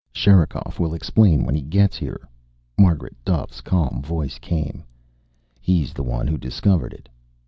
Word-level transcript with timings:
"Sherikov 0.11 0.79
will 0.79 0.95
explain 0.95 1.43
when 1.45 1.53
he 1.53 1.61
gets 1.61 1.95
here," 1.95 2.27
Margaret 2.75 3.15
Duffe's 3.23 3.61
calm 3.61 4.01
voice 4.01 4.39
came. 4.39 4.83
"He's 5.59 5.93
the 5.93 6.01
one 6.01 6.25
who 6.25 6.39
discovered 6.39 6.91
it." 6.93 7.07